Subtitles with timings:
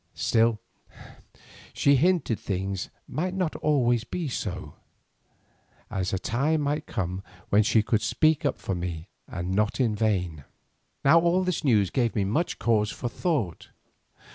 [0.15, 0.59] Still,
[1.73, 4.73] she hinted, things might not always be so,
[5.91, 9.93] as a time might come when she could speak up for me and not in
[9.95, 10.43] vain.
[11.05, 13.69] Now all this news gave me much cause for thought.